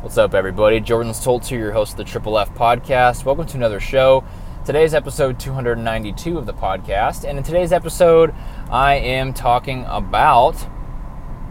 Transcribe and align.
What's 0.00 0.16
up, 0.16 0.32
everybody? 0.32 0.78
Jordan 0.78 1.10
Stolz 1.10 1.50
your 1.50 1.72
host 1.72 1.94
of 1.94 1.96
the 1.96 2.04
Triple 2.04 2.38
F 2.38 2.54
podcast. 2.54 3.24
Welcome 3.24 3.46
to 3.46 3.56
another 3.56 3.80
show. 3.80 4.22
Today's 4.64 4.94
episode 4.94 5.40
292 5.40 6.38
of 6.38 6.46
the 6.46 6.54
podcast, 6.54 7.28
and 7.28 7.36
in 7.36 7.42
today's 7.42 7.72
episode, 7.72 8.32
I 8.70 8.94
am 8.94 9.34
talking 9.34 9.84
about 9.88 10.54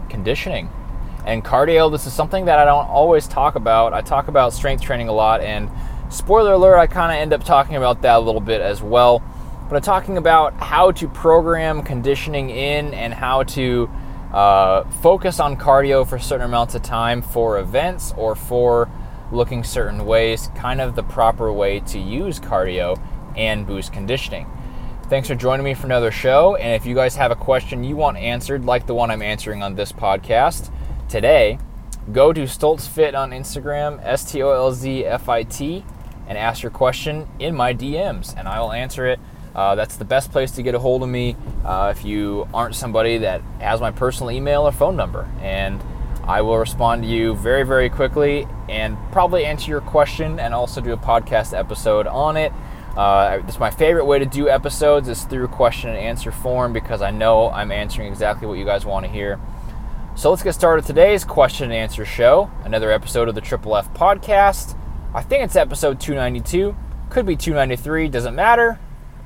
conditioning 0.08 0.70
and 1.26 1.44
cardio. 1.44 1.92
This 1.92 2.06
is 2.06 2.14
something 2.14 2.46
that 2.46 2.58
I 2.58 2.64
don't 2.64 2.88
always 2.88 3.28
talk 3.28 3.54
about. 3.54 3.92
I 3.92 4.00
talk 4.00 4.28
about 4.28 4.54
strength 4.54 4.82
training 4.82 5.08
a 5.08 5.12
lot, 5.12 5.42
and 5.42 5.70
spoiler 6.08 6.54
alert, 6.54 6.78
I 6.78 6.86
kind 6.86 7.12
of 7.12 7.18
end 7.20 7.34
up 7.34 7.44
talking 7.44 7.76
about 7.76 8.00
that 8.00 8.16
a 8.16 8.20
little 8.20 8.40
bit 8.40 8.62
as 8.62 8.80
well. 8.80 9.22
But 9.68 9.76
I'm 9.76 9.82
talking 9.82 10.16
about 10.16 10.54
how 10.54 10.92
to 10.92 11.06
program 11.06 11.82
conditioning 11.82 12.48
in 12.48 12.94
and 12.94 13.12
how 13.12 13.42
to 13.42 13.90
uh, 14.32 14.84
focus 15.02 15.40
on 15.40 15.56
cardio 15.56 16.06
for 16.06 16.18
certain 16.18 16.46
amounts 16.46 16.74
of 16.74 16.82
time 16.82 17.22
for 17.22 17.58
events 17.58 18.12
or 18.16 18.34
for 18.34 18.90
looking 19.32 19.64
certain 19.64 20.04
ways, 20.06 20.48
kind 20.54 20.80
of 20.80 20.94
the 20.94 21.02
proper 21.02 21.52
way 21.52 21.80
to 21.80 21.98
use 21.98 22.38
cardio 22.38 23.00
and 23.36 23.66
boost 23.66 23.92
conditioning. 23.92 24.46
Thanks 25.08 25.28
for 25.28 25.34
joining 25.34 25.64
me 25.64 25.72
for 25.72 25.86
another 25.86 26.10
show. 26.10 26.56
And 26.56 26.74
if 26.74 26.84
you 26.84 26.94
guys 26.94 27.16
have 27.16 27.30
a 27.30 27.36
question 27.36 27.82
you 27.82 27.96
want 27.96 28.18
answered, 28.18 28.64
like 28.64 28.86
the 28.86 28.94
one 28.94 29.10
I'm 29.10 29.22
answering 29.22 29.62
on 29.62 29.74
this 29.74 29.92
podcast 29.92 30.70
today, 31.08 31.58
go 32.12 32.32
to 32.32 32.42
StolzFit 32.42 33.14
on 33.14 33.30
Instagram, 33.30 34.00
S 34.02 34.30
T 34.30 34.42
O 34.42 34.50
L 34.50 34.72
Z 34.72 35.06
F 35.06 35.28
I 35.28 35.44
T, 35.44 35.84
and 36.26 36.36
ask 36.36 36.62
your 36.62 36.70
question 36.70 37.26
in 37.38 37.54
my 37.54 37.72
DMs, 37.72 38.36
and 38.36 38.46
I 38.46 38.60
will 38.60 38.72
answer 38.72 39.06
it 39.06 39.18
uh, 39.54 39.74
that's 39.74 39.96
the 39.96 40.04
best 40.04 40.30
place 40.30 40.52
to 40.52 40.62
get 40.62 40.74
a 40.74 40.78
hold 40.78 41.02
of 41.02 41.08
me 41.08 41.36
uh, 41.64 41.92
if 41.96 42.04
you 42.04 42.48
aren't 42.54 42.74
somebody 42.74 43.18
that 43.18 43.40
has 43.60 43.80
my 43.80 43.90
personal 43.90 44.30
email 44.30 44.62
or 44.62 44.72
phone 44.72 44.96
number. 44.96 45.28
And 45.40 45.82
I 46.24 46.42
will 46.42 46.58
respond 46.58 47.02
to 47.04 47.08
you 47.08 47.34
very, 47.36 47.64
very 47.64 47.88
quickly 47.88 48.46
and 48.68 48.98
probably 49.12 49.46
answer 49.46 49.70
your 49.70 49.80
question 49.80 50.38
and 50.38 50.52
also 50.54 50.80
do 50.80 50.92
a 50.92 50.96
podcast 50.96 51.58
episode 51.58 52.06
on 52.06 52.36
it. 52.36 52.52
Uh, 52.96 53.42
is 53.46 53.58
my 53.58 53.70
favorite 53.70 54.04
way 54.04 54.18
to 54.18 54.26
do 54.26 54.48
episodes 54.48 55.08
is 55.08 55.22
through 55.24 55.48
question 55.48 55.90
and 55.90 55.98
answer 55.98 56.32
form 56.32 56.72
because 56.72 57.00
I 57.00 57.10
know 57.10 57.48
I'm 57.48 57.70
answering 57.70 58.08
exactly 58.08 58.46
what 58.46 58.58
you 58.58 58.64
guys 58.64 58.84
want 58.84 59.06
to 59.06 59.10
hear. 59.10 59.38
So 60.16 60.30
let's 60.30 60.42
get 60.42 60.54
started 60.54 60.84
today's 60.84 61.24
question 61.24 61.66
and 61.66 61.74
answer 61.74 62.04
show. 62.04 62.50
Another 62.64 62.90
episode 62.90 63.28
of 63.28 63.36
the 63.36 63.40
Triple 63.40 63.76
F 63.76 63.94
podcast. 63.94 64.76
I 65.14 65.22
think 65.22 65.44
it's 65.44 65.56
episode 65.56 66.00
292. 66.00 66.76
Could 67.08 67.24
be 67.24 67.36
293. 67.36 68.08
Doesn't 68.08 68.34
matter. 68.34 68.80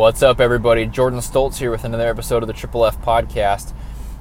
What's 0.00 0.22
up, 0.22 0.40
everybody? 0.40 0.86
Jordan 0.86 1.18
Stolz 1.18 1.58
here 1.58 1.70
with 1.70 1.84
another 1.84 2.08
episode 2.08 2.42
of 2.42 2.46
the 2.46 2.54
Triple 2.54 2.86
F 2.86 2.98
podcast. 3.02 3.74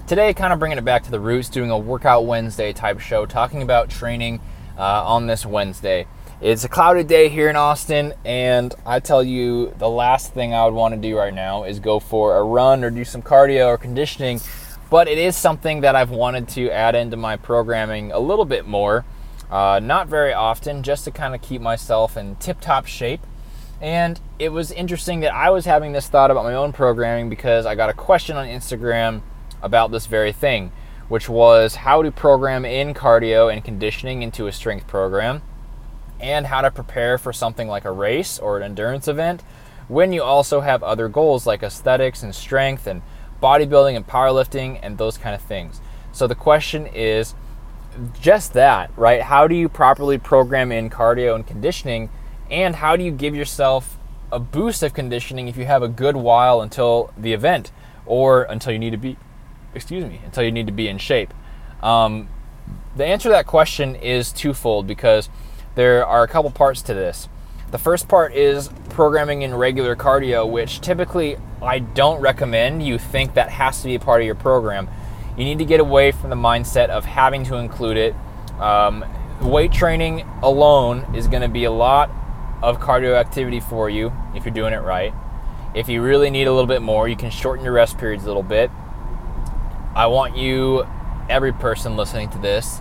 Today, 0.08 0.34
kind 0.34 0.52
of 0.52 0.60
bringing 0.60 0.78
it 0.78 0.84
back 0.84 1.04
to 1.04 1.10
the 1.10 1.22
roots, 1.22 1.48
doing 1.48 1.72
a 1.72 1.78
Workout 1.78 2.26
Wednesday 2.26 2.74
type 2.74 3.00
show, 3.00 3.26
talking 3.26 3.62
about 3.62 3.90
training 3.90 4.42
uh, 4.78 4.82
on 5.06 5.28
this 5.28 5.46
Wednesday. 5.46 6.06
It's 6.42 6.66
a 6.66 6.68
cloudy 6.68 7.06
day 7.06 7.30
here 7.30 7.50
in 7.50 7.56
Austin, 7.56 8.14
and 8.26 8.76
I 8.86 9.00
tell 9.00 9.24
you, 9.24 9.74
the 9.78 9.88
last 9.88 10.34
thing 10.34 10.54
I 10.54 10.66
would 10.66 10.74
want 10.74 10.96
to 10.96 11.00
do 11.00 11.18
right 11.18 11.34
now 11.34 11.64
is 11.64 11.80
go 11.80 12.02
for 12.02 12.36
a 12.36 12.44
run 12.44 12.84
or 12.84 12.90
do 12.90 13.06
some 13.06 13.22
cardio 13.22 13.68
or 13.68 13.78
conditioning, 13.78 14.42
but 14.90 15.08
it 15.08 15.18
is 15.18 15.38
something 15.38 15.80
that 15.80 15.96
I've 15.96 16.12
wanted 16.12 16.50
to 16.50 16.70
add 16.72 16.94
into 16.94 17.16
my 17.16 17.38
programming 17.38 18.12
a 18.12 18.20
little 18.20 18.44
bit 18.44 18.68
more. 18.68 19.06
Uh, 19.50 19.80
not 19.82 20.10
very 20.10 20.34
often, 20.34 20.84
just 20.84 21.06
to 21.06 21.12
kind 21.12 21.34
of 21.34 21.42
keep 21.42 21.62
myself 21.62 22.18
in 22.18 22.36
tip 22.36 22.60
top 22.60 22.86
shape. 22.86 23.22
And 23.82 24.20
it 24.40 24.50
was 24.50 24.72
interesting 24.72 25.22
that 25.22 25.34
I 25.34 25.50
was 25.50 25.66
having 25.66 25.94
this 25.94 26.08
thought 26.08 26.32
about 26.32 26.44
my 26.44 26.54
own 26.54 26.74
programming 26.74 27.30
because 27.30 27.66
I 27.66 27.76
got 27.76 27.90
a 27.90 27.94
question 27.94 28.36
on 28.36 28.48
Instagram 28.48 29.22
about 29.62 29.92
this 29.92 30.06
very 30.06 30.32
thing, 30.32 30.72
which 31.08 31.30
was 31.30 31.76
how 31.76 32.02
to 32.02 32.12
program 32.12 32.66
in 32.66 32.94
cardio 32.94 33.52
and 33.52 33.64
conditioning 33.64 34.22
into 34.22 34.48
a 34.48 34.52
strength 34.52 34.88
program 34.88 35.42
and 36.20 36.48
how 36.48 36.62
to 36.62 36.72
prepare 36.72 37.18
for 37.18 37.32
something 37.32 37.68
like 37.68 37.86
a 37.86 37.92
race 37.92 38.38
or 38.38 38.58
an 38.58 38.64
endurance 38.64 39.08
event 39.08 39.44
when 39.88 40.14
you 40.14 40.22
also 40.22 40.62
have 40.62 40.84
other 40.84 41.08
goals 41.08 41.48
like 41.48 41.64
aesthetics 41.64 42.22
and 42.22 42.36
strength 42.36 42.86
and 42.86 43.02
bodybuilding 43.42 43.96
and 43.96 44.06
powerlifting 44.06 44.80
and 44.84 44.98
those 44.98 45.18
kind 45.18 45.34
of 45.34 45.42
things. 45.42 45.82
So 46.12 46.28
the 46.28 46.36
question 46.36 46.86
is 46.88 47.34
just 48.22 48.54
that, 48.54 48.92
right? 48.98 49.22
How 49.22 49.48
do 49.48 49.56
you 49.56 49.68
properly 49.68 50.18
program 50.18 50.72
in 50.72 50.90
cardio 50.90 51.36
and 51.36 51.46
conditioning 51.46 52.10
and 52.50 52.76
how 52.76 52.96
do 52.96 53.04
you 53.04 53.12
give 53.12 53.36
yourself 53.36 53.98
a 54.32 54.40
boost 54.40 54.84
of 54.84 54.94
conditioning 54.94 55.48
if 55.48 55.58
you 55.58 55.66
have 55.66 55.84
a 55.84 55.88
good 55.88 56.16
while 56.16 56.62
until 56.62 57.12
the 57.18 57.34
event 57.34 57.72
or 58.06 58.44
until 58.44 58.72
you 58.74 58.80
need 58.80 58.92
to 58.92 58.98
be, 58.98 59.18
excuse 59.74 60.06
me, 60.06 60.22
until 60.26 60.44
you 60.44 60.52
need 60.52 60.68
to 60.68 60.74
be 60.74 60.88
in 60.88 60.98
shape? 60.98 61.34
Um, 61.82 62.30
the 62.96 63.06
answer 63.06 63.30
to 63.30 63.34
that 63.34 63.48
question 63.48 63.96
is 63.96 64.32
twofold 64.32 64.88
because 64.88 65.30
there 65.76 66.06
are 66.06 66.24
a 66.24 66.28
couple 66.28 66.52
parts 66.52 66.82
to 66.84 66.94
this. 66.94 67.30
The 67.72 67.78
first 67.78 68.08
part 68.08 68.34
is 68.34 68.70
programming 68.90 69.44
in 69.44 69.54
regular 69.54 69.96
cardio, 69.96 70.50
which 70.50 70.82
typically 70.82 71.38
I 71.62 71.80
don't 71.80 72.20
recommend. 72.20 72.86
You 72.86 72.98
think 72.98 73.36
that 73.36 73.50
has 73.50 73.82
to 73.82 73.88
be 73.88 73.96
a 73.96 74.00
part 74.00 74.22
of 74.22 74.26
your 74.26 74.36
program. 74.36 74.90
You 75.38 75.46
need 75.46 75.60
to 75.60 75.66
get 75.66 75.80
away 75.80 76.12
from 76.12 76.32
the 76.32 76.36
mindset 76.36 76.90
of 76.90 77.06
having 77.06 77.44
to 77.46 77.56
include 77.56 77.98
it. 77.98 78.16
Um, 78.60 79.06
weight 79.42 79.72
training 79.72 80.28
alone 80.42 81.16
is 81.16 81.28
going 81.28 81.44
to 81.44 81.48
be 81.48 81.64
a 81.64 81.72
lot 81.72 82.10
of 82.62 82.80
cardio 82.80 83.16
activity 83.16 83.60
for 83.60 83.90
you 83.90 84.12
if 84.36 84.46
you're 84.46 84.54
doing 84.54 84.74
it 84.74 84.82
right. 84.82 85.14
If 85.76 85.88
you 85.88 86.02
really 86.02 86.30
need 86.30 86.48
a 86.48 86.52
little 86.52 86.68
bit 86.68 86.82
more, 86.82 87.08
you 87.08 87.16
can 87.16 87.30
shorten 87.30 87.64
your 87.64 87.74
rest 87.74 87.98
periods 87.98 88.24
a 88.24 88.28
little 88.28 88.44
bit. 88.44 88.72
I 89.96 90.08
want 90.08 90.38
you, 90.38 90.86
every 91.30 91.54
person 91.54 91.96
listening 91.96 92.30
to 92.30 92.38
this, 92.40 92.80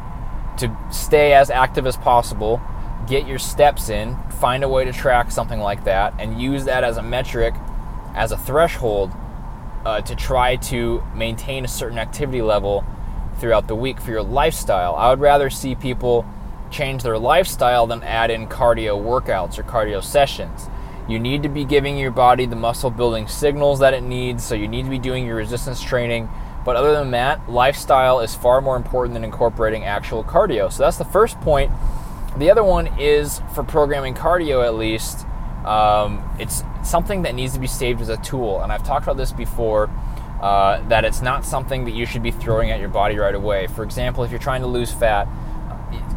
to 0.59 0.77
stay 0.91 1.33
as 1.33 1.51
active 1.51 1.87
as 1.87 1.97
possible, 1.97 2.61
get 3.07 3.27
your 3.27 3.39
steps 3.39 3.89
in, 3.89 4.17
find 4.41 4.65
a 4.65 4.69
way 4.69 4.85
to 4.85 4.93
track 4.93 5.31
something 5.31 5.61
like 5.61 5.85
that, 5.85 6.15
and 6.19 6.41
use 6.41 6.65
that 6.65 6.85
as 6.85 6.97
a 6.97 7.03
metric, 7.03 7.55
as 8.15 8.33
a 8.33 8.39
threshold 8.39 9.13
uh, 9.85 10.01
to 10.03 10.17
try 10.17 10.57
to 10.57 11.03
maintain 11.15 11.65
a 11.65 11.69
certain 11.69 11.99
activity 11.99 12.43
level 12.43 12.85
throughout 13.39 13.69
the 13.69 13.75
week 13.75 14.01
for 14.01 14.11
your 14.11 14.23
lifestyle. 14.23 14.95
I 14.95 15.11
would 15.11 15.21
rather 15.21 15.51
see 15.51 15.75
people 15.75 16.27
change 16.71 17.03
their 17.03 17.19
lifestyle 17.19 17.87
than 17.87 18.03
add 18.03 18.31
in 18.31 18.47
cardio 18.47 19.01
workouts 19.01 19.59
or 19.59 19.63
cardio 19.63 20.03
sessions. 20.03 20.69
You 21.09 21.19
need 21.19 21.43
to 21.43 21.49
be 21.49 21.65
giving 21.65 21.97
your 21.97 22.11
body 22.11 22.45
the 22.47 22.57
muscle 22.57 22.91
building 22.91 23.29
signals 23.29 23.79
that 23.81 23.95
it 23.95 24.03
needs, 24.03 24.45
so 24.45 24.55
you 24.55 24.69
need 24.69 24.85
to 24.85 24.91
be 24.91 24.99
doing 24.99 25.27
your 25.27 25.37
resistance 25.37 25.83
training. 25.83 26.29
But 26.65 26.77
other 26.77 26.93
than 26.93 27.13
that, 27.13 27.49
lifestyle 27.49 28.21
is 28.21 28.35
far 28.35 28.61
more 28.61 28.77
important 28.77 29.15
than 29.15 29.25
incorporating 29.25 29.85
actual 29.85 30.23
cardio. 30.23 30.71
So 30.71 30.83
that's 30.83 30.99
the 30.99 31.05
first 31.05 31.41
point. 31.41 31.73
The 32.37 32.51
other 32.51 32.63
one 32.63 32.89
is 32.99 33.41
for 33.55 33.65
programming 33.65 34.15
cardio, 34.15 34.65
at 34.65 34.75
least, 34.75 35.27
um, 35.65 36.23
it's 36.39 36.63
something 36.85 37.23
that 37.23 37.35
needs 37.35 37.55
to 37.55 37.61
be 37.61 37.67
saved 37.67 38.01
as 38.01 38.11
a 38.11 38.19
tool. 38.19 38.61
And 38.61 38.71
I've 38.71 38.85
talked 38.85 39.05
about 39.05 39.17
this 39.17 39.33
before. 39.33 39.89
Uh, 40.41 40.87
that 40.87 41.05
it's 41.05 41.21
not 41.21 41.45
something 41.45 41.85
that 41.85 41.95
you 41.95 42.07
should 42.07 42.23
be 42.23 42.31
throwing 42.31 42.71
at 42.71 42.79
your 42.79 42.89
body 42.89 43.19
right 43.19 43.35
away. 43.35 43.67
For 43.67 43.83
example, 43.83 44.23
if 44.23 44.31
you're 44.31 44.39
trying 44.39 44.61
to 44.61 44.69
lose 44.69 44.93
fat, 44.93 45.27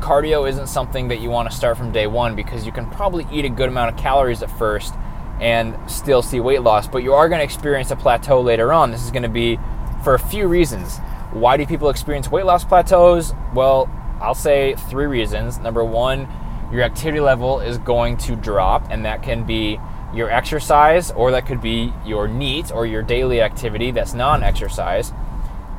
cardio 0.01 0.49
isn't 0.49 0.67
something 0.67 1.07
that 1.07 1.21
you 1.21 1.29
want 1.29 1.49
to 1.49 1.55
start 1.55 1.77
from 1.77 1.91
day 1.91 2.07
one 2.07 2.35
because 2.35 2.65
you 2.65 2.71
can 2.71 2.89
probably 2.89 3.25
eat 3.31 3.45
a 3.45 3.49
good 3.49 3.69
amount 3.69 3.93
of 3.93 4.01
calories 4.01 4.41
at 4.43 4.49
first 4.57 4.93
and 5.39 5.77
still 5.89 6.21
see 6.21 6.39
weight 6.39 6.61
loss, 6.61 6.87
but 6.87 6.99
you 6.99 7.13
are 7.13 7.29
going 7.29 7.39
to 7.39 7.43
experience 7.43 7.91
a 7.91 7.95
plateau 7.95 8.41
later 8.41 8.73
on. 8.73 8.91
This 8.91 9.03
is 9.03 9.11
going 9.11 9.23
to 9.23 9.29
be 9.29 9.57
for 10.03 10.13
a 10.13 10.19
few 10.19 10.47
reasons. 10.47 10.97
Why 11.31 11.57
do 11.57 11.65
people 11.65 11.89
experience 11.89 12.29
weight 12.29 12.45
loss 12.45 12.63
plateaus? 12.63 13.33
Well, 13.53 13.89
I'll 14.21 14.35
say 14.35 14.75
three 14.89 15.05
reasons. 15.05 15.57
Number 15.59 15.83
one, 15.83 16.27
your 16.71 16.83
activity 16.83 17.19
level 17.19 17.59
is 17.59 17.77
going 17.79 18.17
to 18.17 18.35
drop, 18.35 18.85
and 18.91 19.05
that 19.05 19.23
can 19.23 19.45
be 19.45 19.79
your 20.13 20.29
exercise, 20.29 21.09
or 21.11 21.31
that 21.31 21.45
could 21.45 21.61
be 21.61 21.93
your 22.05 22.27
NEAT 22.27 22.71
or 22.71 22.85
your 22.85 23.01
daily 23.01 23.41
activity 23.41 23.91
that's 23.91 24.13
non 24.13 24.43
exercise. 24.43 25.11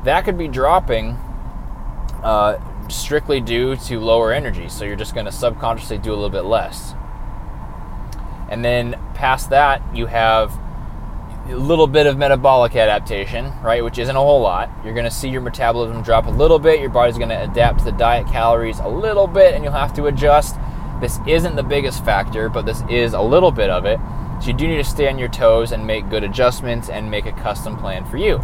That 0.03 0.25
could 0.25 0.37
be 0.37 0.47
dropping 0.47 1.17
uh, 2.23 2.59
strictly 2.93 3.41
due 3.41 3.75
to 3.75 3.99
lower 3.99 4.31
energy. 4.31 4.69
So 4.69 4.85
you're 4.85 4.95
just 4.95 5.13
going 5.13 5.25
to 5.25 5.31
subconsciously 5.31 5.97
do 5.97 6.11
a 6.11 6.15
little 6.15 6.29
bit 6.29 6.45
less. 6.45 6.93
And 8.49 8.63
then 8.63 8.99
past 9.13 9.49
that, 9.49 9.81
you 9.95 10.05
have 10.05 10.57
a 11.47 11.55
little 11.55 11.87
bit 11.87 12.07
of 12.07 12.17
metabolic 12.17 12.75
adaptation, 12.75 13.51
right, 13.61 13.83
which 13.83 13.97
isn't 13.97 14.15
a 14.15 14.19
whole 14.19 14.41
lot. 14.41 14.69
You're 14.83 14.93
going 14.93 15.05
to 15.05 15.11
see 15.11 15.27
your 15.27 15.41
metabolism 15.41 16.01
drop 16.03 16.27
a 16.27 16.29
little 16.29 16.59
bit. 16.59 16.79
Your 16.79 16.89
body's 16.89 17.17
going 17.17 17.29
to 17.29 17.43
adapt 17.43 17.79
to 17.79 17.85
the 17.85 17.91
diet 17.91 18.27
calories 18.27 18.79
a 18.79 18.87
little 18.87 19.27
bit, 19.27 19.53
and 19.53 19.63
you'll 19.63 19.73
have 19.73 19.93
to 19.95 20.05
adjust. 20.05 20.55
This 21.01 21.19
isn't 21.27 21.55
the 21.55 21.63
biggest 21.63 22.05
factor, 22.05 22.47
but 22.47 22.65
this 22.65 22.81
is 22.89 23.13
a 23.13 23.21
little 23.21 23.51
bit 23.51 23.69
of 23.69 23.85
it. 23.85 23.99
So 24.39 24.47
you 24.47 24.53
do 24.53 24.67
need 24.67 24.77
to 24.77 24.83
stay 24.83 25.09
on 25.09 25.17
your 25.17 25.29
toes 25.29 25.71
and 25.71 25.85
make 25.85 26.09
good 26.09 26.23
adjustments 26.23 26.89
and 26.89 27.09
make 27.09 27.25
a 27.25 27.31
custom 27.33 27.77
plan 27.77 28.05
for 28.05 28.17
you. 28.17 28.39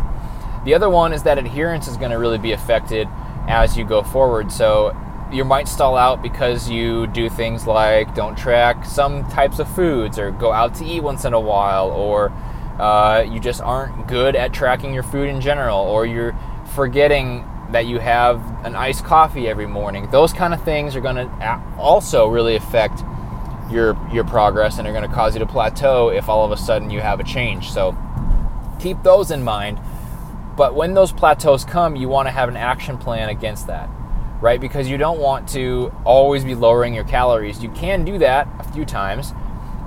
The 0.65 0.73
other 0.73 0.89
one 0.89 1.13
is 1.13 1.23
that 1.23 1.37
adherence 1.37 1.87
is 1.87 1.95
going 1.95 2.11
to 2.11 2.17
really 2.17 2.37
be 2.37 2.51
affected 2.51 3.07
as 3.47 3.77
you 3.77 3.85
go 3.85 4.03
forward. 4.03 4.51
So 4.51 4.95
you 5.31 5.45
might 5.45 5.67
stall 5.67 5.95
out 5.95 6.21
because 6.21 6.69
you 6.69 7.07
do 7.07 7.29
things 7.29 7.67
like 7.67 8.15
don't 8.15 8.37
track 8.37 8.85
some 8.85 9.29
types 9.29 9.59
of 9.59 9.73
foods 9.75 10.17
or 10.17 10.31
go 10.31 10.51
out 10.51 10.75
to 10.75 10.85
eat 10.85 11.01
once 11.01 11.23
in 11.23 11.33
a 11.33 11.39
while 11.39 11.91
or 11.91 12.31
uh, 12.79 13.25
you 13.29 13.39
just 13.41 13.61
aren't 13.61 14.07
good 14.07 14.35
at 14.35 14.53
tracking 14.53 14.93
your 14.93 15.03
food 15.03 15.27
in 15.27 15.41
general, 15.41 15.79
or 15.79 16.05
you're 16.05 16.33
forgetting 16.73 17.45
that 17.71 17.85
you 17.85 17.99
have 17.99 18.41
an 18.65 18.73
iced 18.75 19.03
coffee 19.03 19.49
every 19.49 19.67
morning. 19.67 20.09
Those 20.11 20.31
kind 20.31 20.53
of 20.53 20.63
things 20.63 20.95
are 20.95 21.01
going 21.01 21.17
to 21.17 21.61
also 21.77 22.27
really 22.27 22.55
affect 22.55 23.03
your 23.69 23.99
your 24.11 24.23
progress 24.23 24.79
and 24.79 24.87
are 24.87 24.93
going 24.93 25.07
to 25.07 25.13
cause 25.13 25.35
you 25.35 25.39
to 25.39 25.45
plateau 25.45 26.09
if 26.09 26.29
all 26.29 26.45
of 26.45 26.51
a 26.51 26.57
sudden 26.57 26.89
you 26.89 27.01
have 27.01 27.19
a 27.19 27.23
change. 27.23 27.69
So 27.69 27.95
keep 28.79 29.03
those 29.03 29.29
in 29.29 29.43
mind. 29.43 29.79
But 30.59 30.75
when 30.75 30.93
those 30.93 31.13
plateaus 31.13 31.63
come, 31.63 31.95
you 31.95 32.09
want 32.09 32.27
to 32.27 32.31
have 32.31 32.49
an 32.49 32.57
action 32.57 32.97
plan 32.97 33.29
against 33.29 33.67
that, 33.67 33.89
right? 34.41 34.59
Because 34.59 34.89
you 34.89 34.97
don't 34.97 35.21
want 35.21 35.47
to 35.49 35.89
always 36.03 36.43
be 36.43 36.53
lowering 36.53 36.93
your 36.93 37.05
calories. 37.05 37.63
You 37.63 37.69
can 37.69 38.03
do 38.03 38.17
that 38.17 38.45
a 38.59 38.69
few 38.73 38.83
times, 38.83 39.31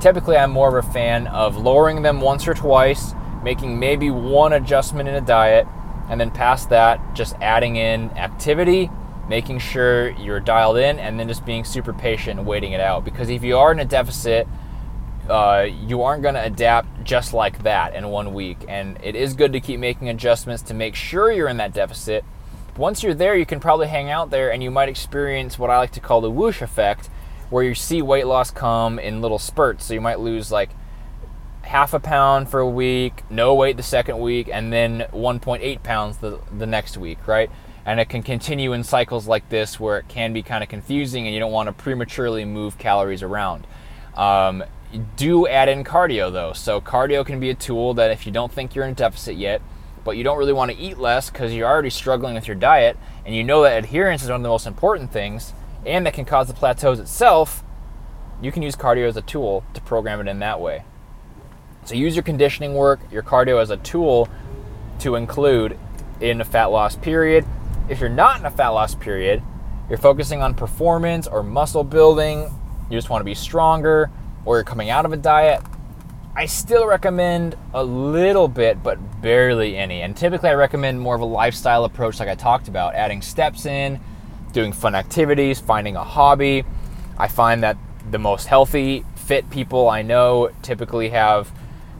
typically 0.00 0.34
I'm 0.34 0.50
more 0.50 0.74
of 0.74 0.82
a 0.82 0.90
fan 0.90 1.26
of 1.26 1.58
lowering 1.58 2.00
them 2.00 2.22
once 2.22 2.48
or 2.48 2.54
twice, 2.54 3.12
making 3.44 3.78
maybe 3.78 4.08
one 4.08 4.54
adjustment 4.54 5.10
in 5.10 5.14
a 5.14 5.20
diet, 5.20 5.68
and 6.08 6.18
then 6.18 6.30
past 6.30 6.70
that, 6.70 7.14
just 7.14 7.36
adding 7.42 7.76
in 7.76 8.10
activity, 8.12 8.90
making 9.28 9.58
sure 9.58 10.08
you're 10.12 10.40
dialed 10.40 10.78
in, 10.78 10.98
and 10.98 11.20
then 11.20 11.28
just 11.28 11.44
being 11.44 11.64
super 11.64 11.92
patient 11.92 12.38
and 12.38 12.48
waiting 12.48 12.72
it 12.72 12.80
out. 12.80 13.04
Because 13.04 13.28
if 13.28 13.44
you 13.44 13.58
are 13.58 13.72
in 13.72 13.78
a 13.78 13.84
deficit, 13.84 14.48
uh, 15.32 15.66
you 15.86 16.02
aren't 16.02 16.22
going 16.22 16.34
to 16.34 16.44
adapt 16.44 17.04
just 17.04 17.32
like 17.32 17.62
that 17.62 17.94
in 17.94 18.06
one 18.08 18.34
week. 18.34 18.58
And 18.68 18.98
it 19.02 19.16
is 19.16 19.32
good 19.32 19.54
to 19.54 19.60
keep 19.60 19.80
making 19.80 20.10
adjustments 20.10 20.62
to 20.64 20.74
make 20.74 20.94
sure 20.94 21.32
you're 21.32 21.48
in 21.48 21.56
that 21.56 21.72
deficit. 21.72 22.22
Once 22.76 23.02
you're 23.02 23.14
there, 23.14 23.34
you 23.34 23.46
can 23.46 23.58
probably 23.58 23.88
hang 23.88 24.10
out 24.10 24.28
there 24.28 24.52
and 24.52 24.62
you 24.62 24.70
might 24.70 24.90
experience 24.90 25.58
what 25.58 25.70
I 25.70 25.78
like 25.78 25.92
to 25.92 26.00
call 26.00 26.20
the 26.20 26.30
whoosh 26.30 26.60
effect, 26.60 27.08
where 27.48 27.64
you 27.64 27.74
see 27.74 28.02
weight 28.02 28.26
loss 28.26 28.50
come 28.50 28.98
in 28.98 29.22
little 29.22 29.38
spurts. 29.38 29.86
So 29.86 29.94
you 29.94 30.02
might 30.02 30.20
lose 30.20 30.52
like 30.52 30.68
half 31.62 31.94
a 31.94 32.00
pound 32.00 32.50
for 32.50 32.60
a 32.60 32.68
week, 32.68 33.22
no 33.30 33.54
weight 33.54 33.78
the 33.78 33.82
second 33.82 34.18
week, 34.18 34.50
and 34.52 34.70
then 34.70 35.06
1.8 35.14 35.82
pounds 35.82 36.18
the, 36.18 36.40
the 36.58 36.66
next 36.66 36.98
week, 36.98 37.26
right? 37.26 37.50
And 37.86 37.98
it 38.00 38.10
can 38.10 38.22
continue 38.22 38.74
in 38.74 38.84
cycles 38.84 39.26
like 39.26 39.48
this 39.48 39.80
where 39.80 39.96
it 39.96 40.08
can 40.08 40.34
be 40.34 40.42
kind 40.42 40.62
of 40.62 40.68
confusing 40.68 41.26
and 41.26 41.32
you 41.32 41.40
don't 41.40 41.52
want 41.52 41.68
to 41.68 41.72
prematurely 41.72 42.44
move 42.44 42.76
calories 42.76 43.22
around. 43.22 43.66
Um, 44.14 44.62
do 45.16 45.46
add 45.46 45.68
in 45.68 45.84
cardio 45.84 46.32
though. 46.32 46.52
So, 46.52 46.80
cardio 46.80 47.24
can 47.24 47.40
be 47.40 47.50
a 47.50 47.54
tool 47.54 47.94
that 47.94 48.10
if 48.10 48.26
you 48.26 48.32
don't 48.32 48.52
think 48.52 48.74
you're 48.74 48.86
in 48.86 48.94
deficit 48.94 49.36
yet, 49.36 49.62
but 50.04 50.16
you 50.16 50.24
don't 50.24 50.38
really 50.38 50.52
want 50.52 50.70
to 50.70 50.76
eat 50.76 50.98
less 50.98 51.30
because 51.30 51.52
you're 51.52 51.68
already 51.68 51.90
struggling 51.90 52.34
with 52.34 52.46
your 52.46 52.56
diet 52.56 52.96
and 53.24 53.34
you 53.34 53.44
know 53.44 53.62
that 53.62 53.78
adherence 53.78 54.22
is 54.22 54.28
one 54.28 54.36
of 54.36 54.42
the 54.42 54.48
most 54.48 54.66
important 54.66 55.12
things, 55.12 55.52
and 55.86 56.06
that 56.06 56.14
can 56.14 56.24
cause 56.24 56.48
the 56.48 56.54
plateaus 56.54 56.98
itself, 56.98 57.62
you 58.40 58.50
can 58.50 58.62
use 58.62 58.74
cardio 58.74 59.06
as 59.08 59.16
a 59.16 59.22
tool 59.22 59.64
to 59.74 59.80
program 59.80 60.20
it 60.20 60.28
in 60.28 60.40
that 60.40 60.60
way. 60.60 60.84
So 61.84 61.94
use 61.94 62.14
your 62.14 62.22
conditioning 62.22 62.74
work, 62.74 63.00
your 63.10 63.22
cardio 63.22 63.60
as 63.60 63.70
a 63.70 63.76
tool 63.76 64.28
to 65.00 65.14
include 65.16 65.78
in 66.20 66.40
a 66.40 66.44
fat 66.44 66.66
loss 66.66 66.96
period. 66.96 67.44
If 67.88 68.00
you're 68.00 68.08
not 68.08 68.40
in 68.40 68.46
a 68.46 68.50
fat 68.50 68.68
loss 68.68 68.94
period, 68.94 69.42
you're 69.88 69.98
focusing 69.98 70.42
on 70.42 70.54
performance 70.54 71.26
or 71.26 71.42
muscle 71.42 71.84
building, 71.84 72.42
you 72.90 72.96
just 72.96 73.10
want 73.10 73.20
to 73.20 73.24
be 73.24 73.34
stronger, 73.34 74.10
or 74.44 74.56
you're 74.56 74.64
coming 74.64 74.90
out 74.90 75.04
of 75.04 75.12
a 75.12 75.16
diet, 75.16 75.62
I 76.34 76.46
still 76.46 76.86
recommend 76.86 77.56
a 77.74 77.84
little 77.84 78.48
bit, 78.48 78.82
but 78.82 78.96
barely 79.20 79.76
any. 79.76 80.00
And 80.00 80.16
typically, 80.16 80.48
I 80.48 80.54
recommend 80.54 81.00
more 81.00 81.14
of 81.14 81.20
a 81.20 81.26
lifestyle 81.26 81.84
approach, 81.84 82.18
like 82.18 82.28
I 82.28 82.34
talked 82.34 82.68
about, 82.68 82.94
adding 82.94 83.20
steps 83.20 83.66
in, 83.66 84.00
doing 84.52 84.72
fun 84.72 84.94
activities, 84.94 85.60
finding 85.60 85.96
a 85.96 86.04
hobby. 86.04 86.64
I 87.18 87.28
find 87.28 87.62
that 87.62 87.76
the 88.10 88.18
most 88.18 88.46
healthy, 88.46 89.04
fit 89.14 89.48
people 89.50 89.88
I 89.88 90.02
know 90.02 90.50
typically 90.62 91.10
have 91.10 91.52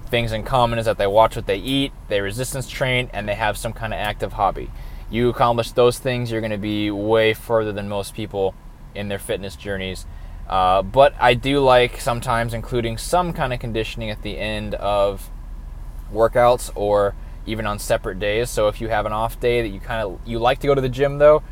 things 0.07 0.33
in 0.33 0.43
common 0.43 0.79
is 0.79 0.87
that 0.87 0.99
they 0.99 1.07
watch 1.07 1.37
what 1.37 1.47
they 1.47 1.57
eat, 1.57 1.93
they 2.09 2.21
resistance 2.21 2.69
train, 2.69 3.09
and 3.13 3.29
they 3.29 3.35
have 3.35 3.57
some 3.57 3.73
kind 3.73 3.93
of 3.93 3.99
active 3.99 4.33
hobby. 4.33 4.71
You 5.11 5.29
accomplish 5.29 5.73
those 5.73 5.99
things, 5.99 6.31
you're 6.31 6.41
going 6.41 6.53
to 6.53 6.59
be 6.59 6.91
way 6.91 7.35
further 7.35 7.73
than 7.73 7.89
most 7.89 8.15
people 8.15 8.55
in 8.95 9.09
their 9.09 9.19
fitness 9.19 9.57
journeys. 9.57 10.07
Uh, 10.53 10.83
but 10.83 11.15
I 11.19 11.33
do 11.33 11.61
like 11.61 11.99
sometimes 11.99 12.53
including 12.53 12.99
some 12.99 13.33
kind 13.33 13.55
of 13.55 13.59
conditioning 13.59 14.11
at 14.11 14.21
the 14.21 14.37
end 14.37 14.75
of 14.75 15.31
workouts 16.13 16.71
or 16.75 17.15
even 17.47 17.65
on 17.65 17.79
separate 17.79 18.19
days. 18.19 18.51
So 18.51 18.69
if 18.69 18.79
you 18.79 18.89
have 18.89 19.07
an 19.07 19.15
off 19.15 19.41
day 19.41 19.63
that 19.63 19.69
you 19.69 19.81
kind 19.81 20.03
of 20.03 20.21
you 20.27 20.39
like 20.39 20.59
to 20.59 20.67
go 20.67 20.75
to 20.75 20.81
the 20.83 20.91
gym 20.91 21.17
though, 21.17 21.43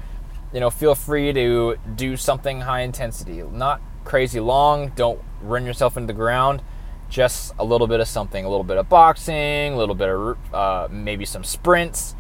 you 0.52 0.60
know, 0.60 0.68
feel 0.68 0.94
free 0.94 1.32
to 1.32 1.76
do 1.96 2.18
something 2.18 2.60
high 2.60 2.82
intensity. 2.82 3.42
Not 3.42 3.80
crazy 4.04 4.38
long, 4.38 4.90
don't 4.90 5.18
run 5.40 5.64
yourself 5.64 5.96
into 5.96 6.08
the 6.08 6.12
ground. 6.12 6.60
Just 7.08 7.54
a 7.58 7.64
little 7.64 7.86
bit 7.86 8.00
of 8.00 8.06
something, 8.06 8.44
a 8.44 8.50
little 8.50 8.64
bit 8.64 8.76
of 8.76 8.90
boxing, 8.90 9.72
a 9.72 9.76
little 9.78 9.94
bit 9.94 10.10
of 10.10 10.36
uh, 10.52 10.88
maybe 10.90 11.24
some 11.24 11.42
sprints. 11.42 12.14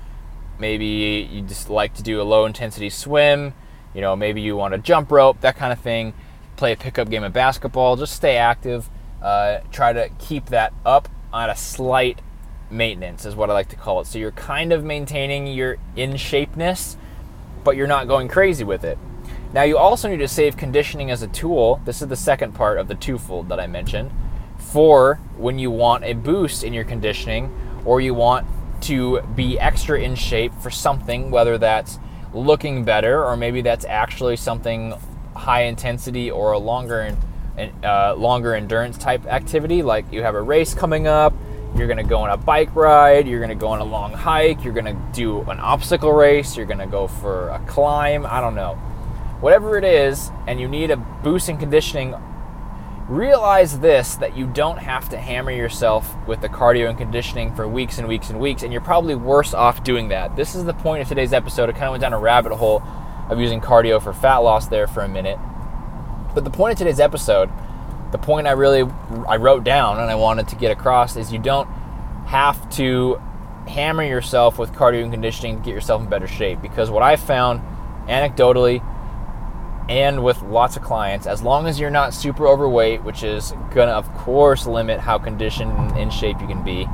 Maybe 0.58 1.28
you 1.30 1.42
just 1.42 1.68
like 1.68 1.92
to 1.96 2.02
do 2.02 2.22
a 2.22 2.24
low 2.24 2.46
intensity 2.46 2.88
swim. 2.88 3.52
You 3.92 4.00
know, 4.00 4.16
maybe 4.16 4.40
you 4.40 4.56
want 4.56 4.72
to 4.72 4.78
jump 4.78 5.12
rope, 5.12 5.42
that 5.42 5.56
kind 5.56 5.74
of 5.74 5.80
thing. 5.80 6.14
Play 6.60 6.72
a 6.72 6.76
pickup 6.76 7.10
game 7.10 7.24
of 7.24 7.32
basketball. 7.32 7.96
Just 7.96 8.14
stay 8.14 8.36
active. 8.36 8.88
Uh, 9.20 9.58
try 9.72 9.92
to 9.92 10.10
keep 10.20 10.46
that 10.46 10.72
up 10.86 11.08
on 11.32 11.50
a 11.50 11.56
slight 11.56 12.22
maintenance, 12.70 13.24
is 13.24 13.34
what 13.34 13.50
I 13.50 13.54
like 13.54 13.68
to 13.70 13.76
call 13.76 14.00
it. 14.00 14.06
So 14.06 14.20
you're 14.20 14.30
kind 14.30 14.72
of 14.72 14.84
maintaining 14.84 15.48
your 15.48 15.78
in 15.96 16.12
shapeness 16.12 16.96
but 17.64 17.76
you're 17.76 17.86
not 17.86 18.08
going 18.08 18.28
crazy 18.28 18.64
with 18.64 18.84
it. 18.84 18.98
Now, 19.52 19.62
you 19.62 19.78
also 19.78 20.08
need 20.08 20.18
to 20.18 20.28
save 20.28 20.56
conditioning 20.56 21.10
as 21.10 21.22
a 21.22 21.28
tool. 21.28 21.80
This 21.84 22.02
is 22.02 22.08
the 22.08 22.16
second 22.16 22.52
part 22.54 22.78
of 22.78 22.88
the 22.88 22.94
twofold 22.94 23.48
that 23.48 23.58
I 23.58 23.66
mentioned 23.66 24.10
for 24.58 25.16
when 25.36 25.58
you 25.58 25.70
want 25.70 26.04
a 26.04 26.12
boost 26.12 26.62
in 26.62 26.72
your 26.72 26.84
conditioning 26.84 27.52
or 27.84 28.00
you 28.00 28.14
want 28.14 28.46
to 28.82 29.20
be 29.34 29.58
extra 29.58 30.00
in 30.00 30.14
shape 30.14 30.54
for 30.60 30.70
something, 30.70 31.30
whether 31.30 31.58
that's 31.58 31.98
looking 32.32 32.84
better 32.84 33.24
or 33.24 33.36
maybe 33.36 33.60
that's 33.60 33.84
actually 33.84 34.36
something 34.36 34.94
high 35.40 35.62
intensity 35.62 36.30
or 36.30 36.52
a 36.52 36.58
longer 36.58 37.16
uh, 37.84 38.14
longer 38.14 38.54
endurance 38.54 38.96
type 38.96 39.26
activity 39.26 39.82
like 39.82 40.10
you 40.12 40.22
have 40.22 40.34
a 40.34 40.40
race 40.40 40.72
coming 40.72 41.06
up 41.06 41.34
you're 41.76 41.86
going 41.86 41.98
to 41.98 42.02
go 42.02 42.18
on 42.18 42.30
a 42.30 42.36
bike 42.36 42.74
ride, 42.74 43.28
you're 43.28 43.38
going 43.38 43.50
to 43.50 43.54
go 43.54 43.68
on 43.68 43.80
a 43.80 43.84
long 43.84 44.12
hike, 44.12 44.64
you're 44.64 44.74
going 44.74 44.86
to 44.86 45.00
do 45.12 45.42
an 45.42 45.60
obstacle 45.60 46.12
race, 46.12 46.56
you're 46.56 46.66
going 46.66 46.80
to 46.80 46.86
go 46.86 47.06
for 47.06 47.48
a 47.50 47.58
climb, 47.60 48.26
I 48.26 48.40
don't 48.40 48.54
know. 48.54 48.74
Whatever 49.40 49.78
it 49.78 49.84
is, 49.84 50.30
and 50.46 50.60
you 50.60 50.68
need 50.68 50.90
a 50.90 50.96
boost 50.96 51.48
in 51.48 51.56
conditioning, 51.56 52.14
realize 53.08 53.78
this 53.80 54.16
that 54.16 54.36
you 54.36 54.46
don't 54.46 54.78
have 54.78 55.08
to 55.10 55.16
hammer 55.16 55.50
yourself 55.50 56.14
with 56.26 56.40
the 56.40 56.48
cardio 56.48 56.88
and 56.88 56.98
conditioning 56.98 57.54
for 57.54 57.66
weeks 57.66 57.98
and 57.98 58.08
weeks 58.08 58.30
and 58.30 58.40
weeks, 58.40 58.62
and 58.62 58.72
you're 58.72 58.82
probably 58.82 59.14
worse 59.14 59.54
off 59.54 59.82
doing 59.84 60.08
that. 60.08 60.36
This 60.36 60.54
is 60.54 60.64
the 60.64 60.74
point 60.74 61.02
of 61.02 61.08
today's 61.08 61.32
episode. 61.32 61.68
I 61.68 61.72
kind 61.72 61.84
of 61.84 61.92
went 61.92 62.02
down 62.02 62.12
a 62.12 62.18
rabbit 62.18 62.52
hole 62.52 62.82
of 63.30 63.40
using 63.40 63.60
cardio 63.60 64.02
for 64.02 64.12
fat 64.12 64.38
loss 64.38 64.68
there 64.68 64.86
for 64.86 65.02
a 65.02 65.08
minute. 65.08 65.38
But 66.34 66.44
the 66.44 66.50
point 66.50 66.72
of 66.72 66.78
today's 66.78 67.00
episode 67.00 67.50
the 68.10 68.18
point 68.18 68.46
I 68.46 68.52
really 68.52 68.90
I 69.28 69.36
wrote 69.36 69.64
down 69.64 70.00
and 70.00 70.10
I 70.10 70.14
wanted 70.14 70.48
to 70.48 70.56
get 70.56 70.70
across 70.70 71.16
is 71.16 71.32
you 71.32 71.38
don't 71.38 71.68
have 72.26 72.68
to 72.76 73.20
hammer 73.68 74.02
yourself 74.02 74.58
with 74.58 74.72
cardio 74.72 75.02
and 75.02 75.12
conditioning 75.12 75.58
to 75.58 75.62
get 75.62 75.74
yourself 75.74 76.02
in 76.02 76.08
better 76.08 76.26
shape 76.26 76.60
because 76.60 76.90
what 76.90 77.02
I 77.02 77.16
found 77.16 77.60
anecdotally 78.08 78.84
and 79.88 80.24
with 80.24 80.40
lots 80.42 80.76
of 80.76 80.82
clients 80.82 81.26
as 81.26 81.42
long 81.42 81.66
as 81.66 81.78
you're 81.78 81.90
not 81.90 82.14
super 82.14 82.46
overweight 82.46 83.02
which 83.04 83.22
is 83.22 83.50
to 83.72 83.82
of 83.82 84.12
course 84.14 84.66
limit 84.66 84.98
how 84.98 85.18
conditioned 85.18 85.70
and 85.72 85.96
in 85.98 86.10
shape 86.10 86.40
you 86.40 86.46
can 86.46 86.64
be 86.64 86.86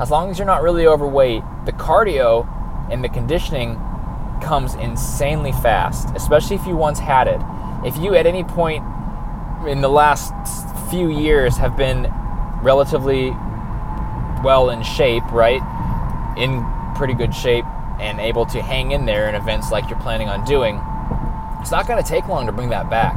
as 0.00 0.10
long 0.10 0.30
as 0.30 0.38
you're 0.38 0.46
not 0.46 0.62
really 0.62 0.86
overweight 0.86 1.42
the 1.64 1.72
cardio 1.72 2.46
and 2.90 3.04
the 3.04 3.08
conditioning 3.08 3.80
comes 4.40 4.74
insanely 4.74 5.52
fast 5.52 6.08
especially 6.14 6.56
if 6.56 6.66
you 6.66 6.76
once 6.76 6.98
had 6.98 7.26
it 7.28 7.40
if 7.84 7.96
you 7.96 8.14
at 8.14 8.26
any 8.26 8.42
point 8.44 8.84
in 9.66 9.80
the 9.80 9.88
last 9.88 10.32
few 10.90 11.08
years 11.08 11.56
have 11.56 11.76
been 11.76 12.12
relatively 12.62 13.30
well 14.42 14.70
in 14.70 14.82
shape, 14.82 15.24
right? 15.32 15.62
In 16.36 16.64
pretty 16.96 17.14
good 17.14 17.34
shape 17.34 17.64
and 18.00 18.20
able 18.20 18.46
to 18.46 18.62
hang 18.62 18.92
in 18.92 19.06
there 19.06 19.28
in 19.28 19.34
events 19.34 19.70
like 19.70 19.88
you're 19.88 19.98
planning 20.00 20.28
on 20.28 20.44
doing, 20.44 20.80
it's 21.60 21.70
not 21.70 21.86
going 21.86 22.02
to 22.02 22.08
take 22.08 22.28
long 22.28 22.46
to 22.46 22.52
bring 22.52 22.68
that 22.70 22.90
back. 22.90 23.16